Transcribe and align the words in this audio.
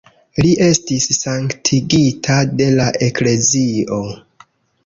Li 0.43 0.53
estis 0.67 1.05
sanktigita 1.17 2.39
de 2.63 2.71
la 2.81 2.89
eklezio. 3.09 4.01